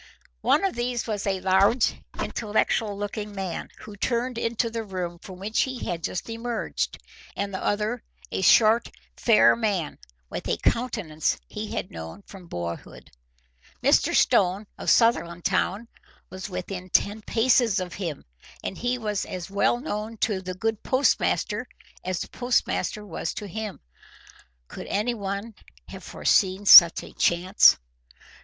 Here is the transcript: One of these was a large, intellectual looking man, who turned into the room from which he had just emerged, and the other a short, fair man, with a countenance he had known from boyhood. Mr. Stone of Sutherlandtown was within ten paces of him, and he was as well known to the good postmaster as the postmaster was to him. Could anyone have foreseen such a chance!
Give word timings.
One 0.41 0.65
of 0.65 0.73
these 0.73 1.05
was 1.05 1.27
a 1.27 1.41
large, 1.41 1.93
intellectual 2.19 2.97
looking 2.97 3.35
man, 3.35 3.69
who 3.81 3.95
turned 3.95 4.39
into 4.39 4.71
the 4.71 4.83
room 4.83 5.19
from 5.19 5.37
which 5.37 5.61
he 5.61 5.85
had 5.85 6.03
just 6.03 6.27
emerged, 6.27 6.97
and 7.35 7.53
the 7.53 7.63
other 7.63 8.01
a 8.31 8.41
short, 8.41 8.89
fair 9.15 9.55
man, 9.55 9.99
with 10.27 10.47
a 10.47 10.57
countenance 10.57 11.37
he 11.47 11.73
had 11.75 11.91
known 11.91 12.23
from 12.23 12.47
boyhood. 12.47 13.11
Mr. 13.83 14.15
Stone 14.15 14.65
of 14.75 14.89
Sutherlandtown 14.89 15.87
was 16.31 16.49
within 16.49 16.89
ten 16.89 17.21
paces 17.21 17.79
of 17.79 17.93
him, 17.93 18.25
and 18.63 18.79
he 18.79 18.97
was 18.97 19.23
as 19.23 19.51
well 19.51 19.79
known 19.79 20.17
to 20.17 20.41
the 20.41 20.55
good 20.55 20.81
postmaster 20.81 21.67
as 22.03 22.21
the 22.21 22.29
postmaster 22.29 23.05
was 23.05 23.35
to 23.35 23.45
him. 23.45 23.79
Could 24.67 24.87
anyone 24.87 25.53
have 25.89 26.03
foreseen 26.03 26.65
such 26.65 27.03
a 27.03 27.13
chance! 27.13 27.77